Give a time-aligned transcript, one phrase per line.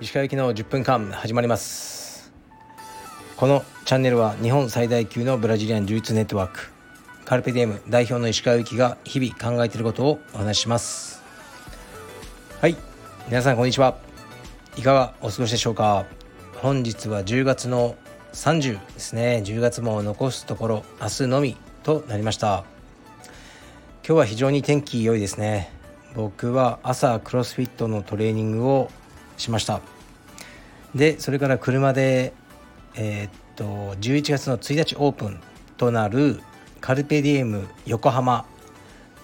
[0.00, 2.32] 石川行きの10分間始まります。
[3.36, 6.70] このチャンネルは日本最大級のブラジリアン柔術ネットワーク。
[7.24, 11.24] カルペディエム代表の石川行きが日々考えていることをお話しします。
[12.60, 12.76] はい。
[13.26, 13.98] 皆さんこんにちは。
[14.76, 16.06] いかがお過ごしでしょうか。
[16.58, 17.96] 本日は10月の
[18.34, 19.42] 30ですね。
[19.44, 22.75] 10月も残すところ明日のみとなりました。
[24.08, 25.68] 今日は非常に天気良いですね。
[26.14, 28.88] 僕は朝クロスフィットのトレーニングを
[29.36, 29.80] しました。
[30.94, 32.32] でそれから車で
[32.94, 33.64] えー、っと
[33.96, 35.40] 11月の1日オープン
[35.76, 36.38] となる
[36.80, 38.46] カルペディエム横浜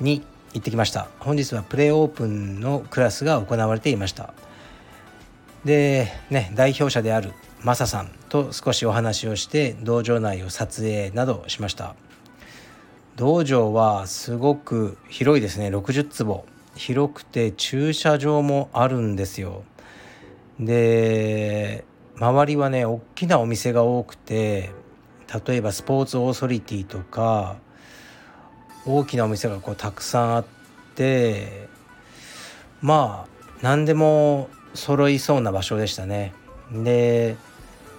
[0.01, 1.07] に行ってきました。
[1.21, 4.35] 本日はプレーオープンのクラスが行われていました。
[5.65, 7.31] でね代表者である
[7.63, 11.95] マサさんと少しお話をして道場内を撮影などしました。
[13.17, 15.69] 道場はすごく広いですね。
[15.69, 16.45] 60坪。
[16.75, 19.65] 広くて駐車場もあるんですよ。
[20.59, 21.85] で
[22.17, 24.71] 周りはね大きなお店が多くて
[25.47, 27.57] 例えばスポーツオーソリティとか
[28.87, 30.45] 大きなお店がこうたくさんあっ
[30.95, 31.69] て
[32.81, 36.33] まあ何でも揃いそうな場所でしたね。
[36.73, 37.37] で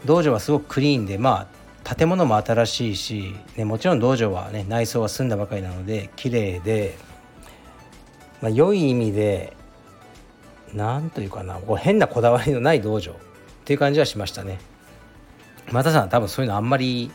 [0.06, 6.98] 道場はすごくクリーンでまあ建物も新しいし、ね、もちろん道場はね内装は済んだばかりなので綺麗で、
[8.42, 9.56] まあ、良い意味で
[10.74, 13.16] 何というかなこう変なこだわりのない道場っ
[13.66, 14.60] ていう感じはしましたね。
[15.72, 17.12] またさん多分そういうのあんまり、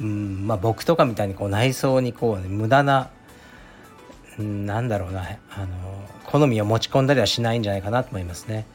[0.00, 3.10] うんまあ、僕とかみたいにこう内装にこう、ね、無駄な、
[4.38, 5.66] うん、なんだろうなあの
[6.26, 8.66] 好みを持ち込んだりはしないんじゃないかなと思いますね。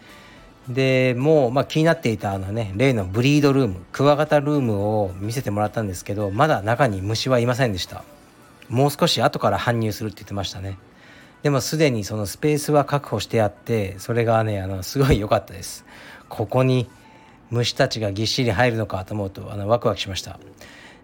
[0.68, 8.04] でもう、まあ、気になっていたあのね例のブリードルームクワガタルームを見せてもらったんですけどまだ中に虫はいませんでした。
[8.70, 10.78] もう少し後から搬入するって言ってましたね。
[11.42, 15.86] でもすでにそのスペースは確保してあってそれがねあのすごい良かったです。
[16.30, 16.90] ここに
[17.50, 20.40] 虫たちがぎっしり入るのかと思うとあのワクワクしました。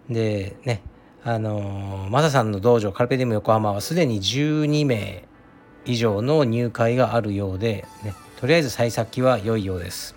[0.08, 0.80] でね
[1.22, 5.24] あのマサさんの道場カルペディム横浜はすでに12名
[5.84, 10.14] 以上の入会があるようで、ね、とりあえず幸先は良いようです。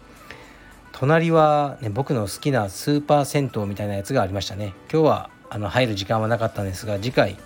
[0.94, 4.74] 隣は、ね、僕の好きなスーパー銭湯みたいなやつがありましたね。
[4.90, 7.38] 今日はあの入る時間はなかったんですが次回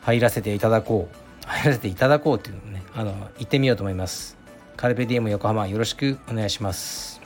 [0.00, 1.16] 入らせていただこう。
[1.46, 4.38] 入らせていただこうっていうのをねあの行ってみようと思います。
[4.78, 7.20] カルペディエム横浜よろしくお願いします。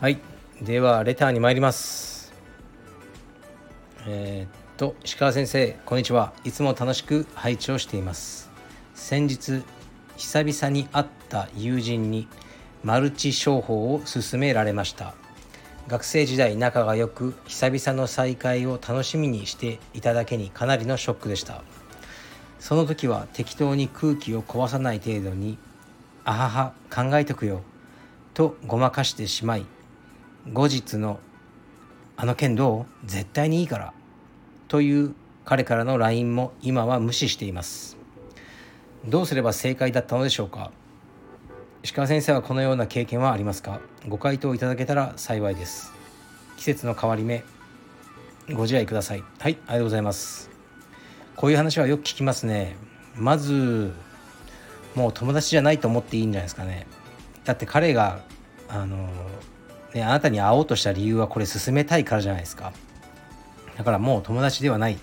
[0.00, 0.20] はい。
[0.62, 2.32] ではレターに参ります。
[4.06, 6.32] えー、っと石川先生こんにちは。
[6.44, 8.48] いつも楽しく拝聴しています。
[8.94, 9.64] 先日
[10.16, 12.28] 久々に会った友人に
[12.82, 15.14] マルチ商法を勧められました。
[15.88, 21.62] 学生時代仲が良く久々の再会を楽しみにしていただけにかなりのショックでした。
[22.58, 25.58] その時は適当に空気を壊さない程度に
[26.24, 27.62] 「あはは考えとくよ」
[28.32, 29.66] とごまかしてしまい
[30.50, 31.20] 後日の
[32.16, 33.06] 「あの件どう？
[33.06, 33.92] 絶対にいいから」
[34.68, 35.14] という
[35.44, 37.98] 彼からの LINE も今は無視しています。
[39.06, 40.70] どうすれば正解だったのでしょうか？
[41.82, 43.80] 石川先生はこのような経験はありますか？
[44.08, 45.92] ご回答いただけたら幸いです。
[46.56, 47.44] 季節の変わり目
[48.54, 49.22] ご自愛ください。
[49.38, 50.50] はいありがとうございます。
[51.36, 52.76] こういう話はよく聞きますね。
[53.14, 53.92] まず
[54.94, 56.86] もう友達じゃないと思っていいんじゃないですかね。
[57.44, 58.20] だって彼が
[58.68, 59.10] あの
[59.92, 62.72] ねあなたに会おうとした理由はこれ進めたいからじゃないですか。
[63.76, 64.98] だからもう友達ではない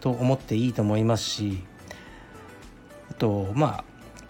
[0.00, 1.62] と思っていいと思いますし
[3.10, 3.84] あとま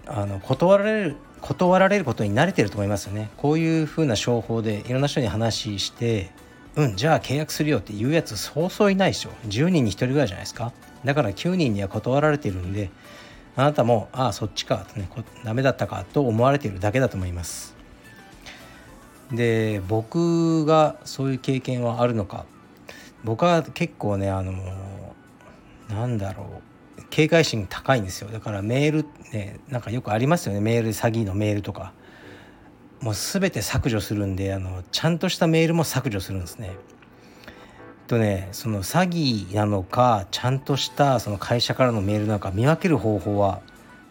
[0.06, 3.30] ああの断られる断られることに慣れてると思いますよね。
[3.36, 6.30] こういうふうな商法でいろんな人に話して
[6.76, 9.30] うんじゃあ契約するよっていうやつそうそういないでしょ。
[9.48, 10.72] 10人に1人ぐらいじゃないですか。
[11.04, 12.90] だから9人には断られてるんで
[13.54, 15.08] あなたもああそっちかね
[15.44, 17.74] ダメだったかと思われているだけだと思います。
[19.32, 22.44] で僕がそういう経験はあるのか。
[23.24, 24.52] 僕は結構ねあの
[25.88, 26.75] なんだろう。
[27.10, 31.92] 警戒心高いんですよだからメールねなんかよくありますよねメール詐欺のメールとか
[33.00, 36.72] もう全て削除するんであのちゃんとしたメールも削除するんですね。
[38.06, 39.08] とねその詐
[39.48, 43.60] 欺なのかちゃんとしたその会社からのメールなのか見分ける方法は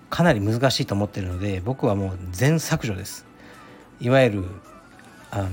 [0.09, 3.25] かなり難しいと思ってるので僕はもう全削除です。
[3.99, 4.45] いわゆる
[5.31, 5.49] あの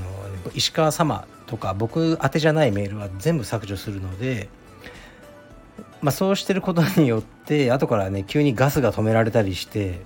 [0.54, 4.48] 石川様とか僕宛てじゃないメールは全部削除するので
[6.02, 10.00] まあ、そうしてることによって 後からね急にガスが止められたりして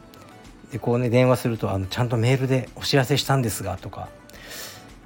[0.71, 4.09] でこうね電話するとあのちゃんとメールでお知らせしたんですがとか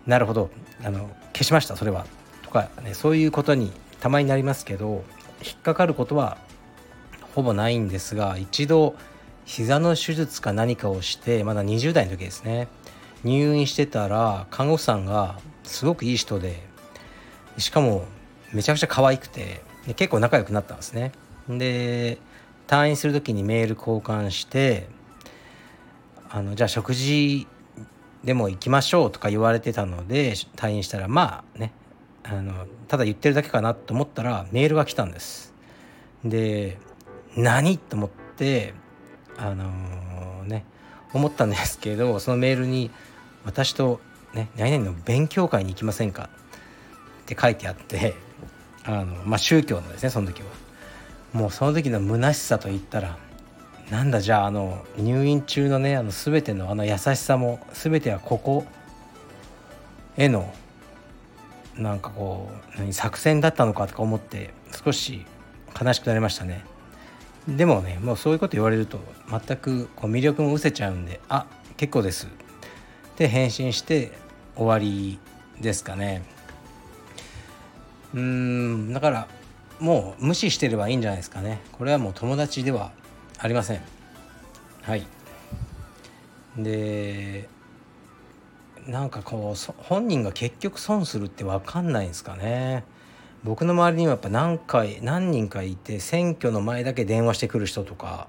[0.07, 0.51] なるほど
[0.85, 2.07] あの消しましたそれは。
[2.43, 5.05] とかねそういうことにたまになりますけど
[5.45, 6.39] 引っかかることは
[7.35, 8.97] ほぼないんですが一度
[9.45, 12.69] 膝の手術か何かをしてまだ20代の時ですね。
[13.23, 16.59] 入院してたら看護婦さんがすごくいい人で
[17.59, 18.05] しかも
[18.53, 21.13] めちゃくちゃ可愛くてで結構仲良くなったんですね
[21.49, 22.19] で
[22.67, 24.89] 退院する時にメール交換して
[26.29, 27.47] あのじゃあ食事
[28.23, 31.73] でも行きましょうとか言われてたので退院したらまあね
[32.23, 35.53] あのただ言ってるだけかなと思ったらメールが来たんです
[36.25, 36.79] で
[37.37, 38.75] 何と思って
[39.37, 40.65] あのー、ね
[41.13, 42.91] 思ったんですけどそのメールに
[43.45, 44.01] 「私と、
[44.35, 46.29] ね、何々の勉強会に行きませんか?」
[47.23, 48.15] って書いてあって
[48.85, 50.49] あの、まあ、宗教のですねその時は。
[51.33, 53.17] もうその時の虚しさといったら
[53.91, 58.65] なんだじゃああの入院中のねあの全てのあの優しさも全てはここ
[60.17, 60.53] への
[61.77, 64.51] なんかこう何作戦だったのかとか思って
[64.85, 65.25] 少し
[65.81, 66.65] 悲しくなりましたね。
[67.49, 71.47] でもねもうそういうこと言われると全くこう魅力も失せちゃうんで「あ
[71.77, 72.29] 結構です」
[73.17, 74.13] で返信して
[74.57, 75.19] 終わり
[75.61, 76.23] ですかね
[78.15, 79.29] うんだから
[79.79, 81.61] もう無視してればいいんじゃないですかね。
[81.73, 82.93] これはもう友達では
[83.39, 83.81] ありません。
[84.83, 85.07] はい。
[86.57, 87.49] で
[88.87, 92.85] なんかこう本人が結局損するって分かんないんですかね。
[93.45, 98.29] 僕の周りにはやっぱ何回何人かいて選挙の前だけ電話してくる人とか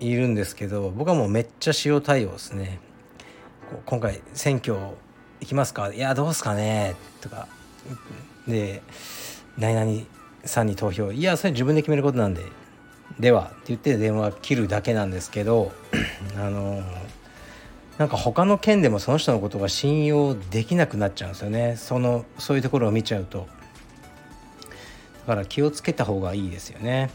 [0.00, 2.78] いるんですけど僕はもうめっちゃ塩対応ですね。
[3.84, 4.94] 今回選挙行
[5.40, 5.92] きますか？
[5.92, 6.94] いやどうすかね？
[7.20, 7.46] とか
[8.46, 8.82] で
[9.56, 10.06] 何々
[10.44, 11.12] さんに投票。
[11.12, 12.44] いやそれ自分で決めることなんで
[13.18, 15.72] ではって言って電話切るだけなんですけど
[16.36, 16.82] あの
[17.98, 21.76] なんか他の県でもその人のことが信用できなくなっちゃうんですよね。
[21.76, 23.48] そのそういうところを見ちゃうと。
[25.26, 27.10] だから気をつけた方がいいですよね。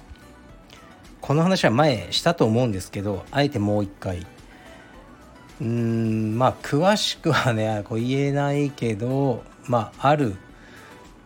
[1.21, 4.27] この話は前したと思うんですけどあえてもう一回。
[5.62, 10.36] うんまあ詳しくはねこう言えないけどまあある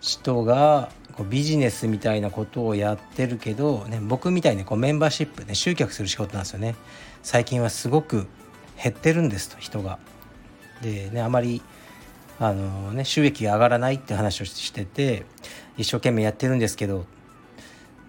[0.01, 6.75] 人がこうビジネスみたいなことをやってるけど、ね、僕みたいにこうメンバーシップね集客する仕事なんですよね。
[7.23, 8.27] 最近はすごく
[8.81, 9.99] 減ってるんですと人が。
[10.81, 11.61] でねあまり
[12.39, 15.25] あのね収益が上がらないって話をしてて
[15.77, 17.05] 一生懸命やってるんですけど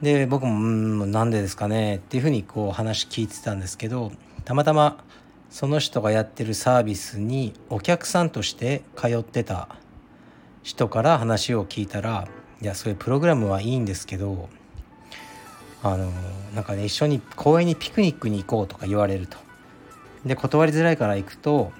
[0.02, 4.12] で僕も「うんなんでですかね」っていうふうにこう話聞いてたんですけど
[4.44, 5.02] たまたま
[5.50, 9.68] その人がやってるサービスにお客さんとして通ってた
[10.62, 12.28] 人から話を聞いたら
[12.60, 14.48] 「いやそういうプログラムはいいんですけど
[15.82, 16.10] あの
[16.54, 19.36] なんかね一緒に公園にピクニックに行こうとか言われると。
[20.26, 21.72] で断りづらいから行くと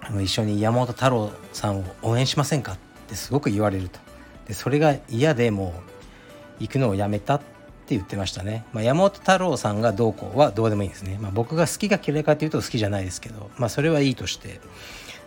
[0.00, 4.00] あの一緒に山本太郎さんを応援しませんかってすごく言われると。
[4.48, 5.74] でそれが嫌でも
[6.58, 14.60] う行くのをやめたって言ってましたね、まあ、山本太郎さんがどうこうはどうでもいいんですね、まあ、僕が好きか嫌いかっていうと好きじゃないですけどまあそれはいいとして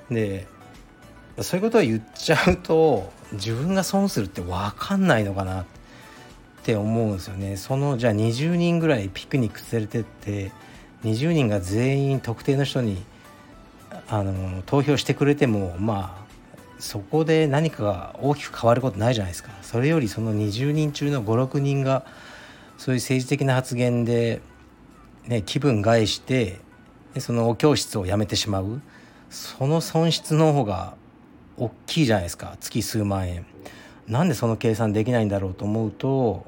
[0.09, 0.47] で
[1.41, 5.65] そういうことを言っちゃうと自分が損するって分かんないのかなっ
[6.63, 7.57] て思うんですよね。
[7.57, 10.51] そのじゃあ20人ぐらいピクニック連れてって
[11.03, 13.03] 20人が全員特定の人に
[14.07, 16.25] あの投票してくれてもまあ
[16.79, 19.51] そこで何かが大きく変わることないじゃないですか。
[19.61, 22.05] それよりその20人中の56人が
[22.77, 24.41] そういう政治的な発言で、
[25.27, 26.59] ね、気分害して
[27.19, 28.81] そのお教室を辞めてしまう。
[29.29, 30.95] その損失の方が
[31.57, 32.57] 大きいじゃないですか。
[32.59, 33.45] 月数万円。
[34.07, 36.45] なんでその計算できないんだろうと思うと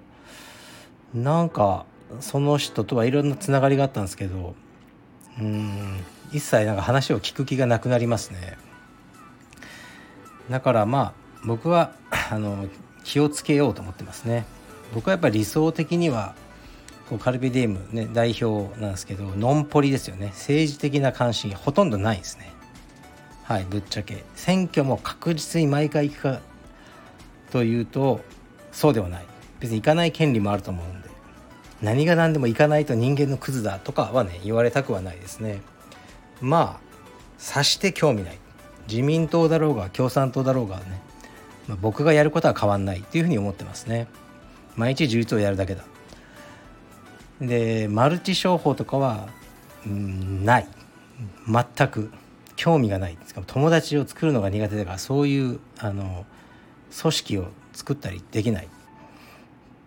[1.13, 1.85] なんか
[2.19, 4.53] その人とはいろんなつながりがあったんですけど
[5.39, 8.57] うん一切なんか話を聞く気がなくなりますね。
[10.49, 11.13] だからまあ
[11.45, 11.93] 僕は
[12.29, 12.67] あの
[13.03, 14.45] 気をつけようと思ってますね。
[14.93, 16.35] 僕はやっぱり理想的には
[17.09, 20.27] こうカルビディウム、ね、代表なんですけどノンポリですよね。
[20.27, 22.51] 政治的な関心ほとんどないですね。
[23.47, 24.25] はいぶっちゃけ。
[24.35, 26.41] 選挙も確実に毎回行くか
[27.49, 28.19] というと
[28.73, 29.25] そうではない。
[29.61, 31.07] 別に行かない権利もあると思うんで。
[31.81, 35.61] 何が何でも行かないと人間のクズだとかはね言われたくはないですね。
[36.41, 36.87] まあ
[37.37, 38.37] 察して興味ない。
[38.89, 41.01] 自民党だろうが共産党だろうがね、
[41.69, 44.07] まあ、僕がやることは変わんないっていうふうに思ってますね。
[44.75, 45.85] 毎日充実をやるだけだ。
[47.39, 49.29] でマルチ商法とかは、
[49.85, 50.67] うん、ない。
[51.47, 52.11] 全く。
[52.57, 53.17] 興味がない。
[53.25, 56.25] しかも友達を作るのが苦手だからそういうあの
[56.99, 58.69] 組織を作ったりできないっ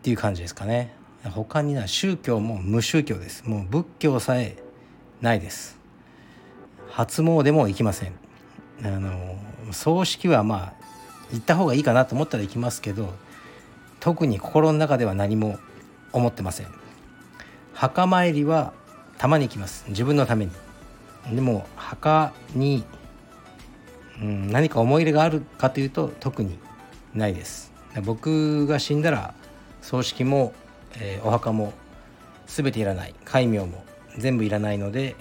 [0.02, 0.94] ていう感じですかね。
[1.24, 3.44] 他には宗教も無宗教です。
[3.44, 4.56] もう仏教さえ
[5.20, 5.78] ないです。
[6.88, 8.12] 初詣も行きません。
[8.82, 9.36] あの
[9.72, 10.72] 葬式はまあ
[11.32, 13.12] 行った方がいいかなと思ったら行きますけど
[13.98, 15.58] 特に心の中では何も
[16.12, 16.68] 思ってません。
[17.74, 18.72] 墓参りは
[19.18, 19.84] たまに行きます。
[19.88, 20.52] 自分のために。
[21.32, 22.84] でも墓に、
[24.20, 26.58] うん、何か思い入れがあるかというと特に
[27.14, 27.72] ないです。
[28.04, 29.34] 僕が死んだら
[29.82, 30.52] 葬式も、
[31.00, 31.72] えー、お墓も
[32.46, 33.14] 全ていらない。
[33.24, 33.84] 戒名も
[34.18, 35.16] 全部いらないので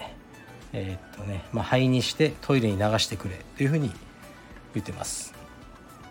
[0.72, 3.90] えー、っとね、まあ、灰にしてトイレに流してくれというふうに
[4.74, 5.34] 言ってます。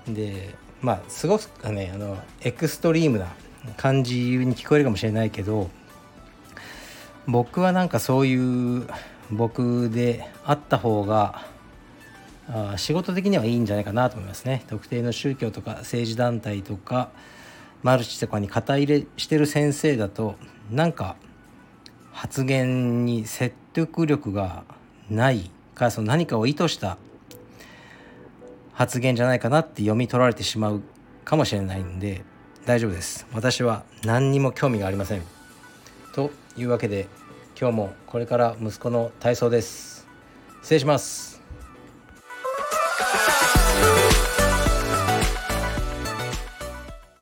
[0.08, 3.28] でまあすごくねあのエクストリームな
[3.78, 5.70] 感じに聞こえるかもしれないけど
[7.28, 8.88] 僕はなんかそういう
[9.32, 11.46] 僕であった方が
[12.78, 14.64] 仕事的にはいいんじゃないかなと思いますね。
[14.68, 17.10] 特定の宗教とか政治団体とか
[17.84, 20.36] マルチとかに肩入れしてる先生だと
[20.72, 21.16] なんか
[22.12, 24.64] 発言に説得力が
[25.10, 26.98] ないかその何かを意図した
[28.74, 30.82] 発言じゃないかなって読み取られてしまう
[31.24, 32.24] かもしれないんで
[32.66, 33.28] 大丈夫です。
[33.34, 35.22] 私は何にも興味がありません。
[36.14, 37.08] というわけで
[37.60, 40.08] 今日もこれから息子の体操です。
[40.62, 41.39] 失礼します。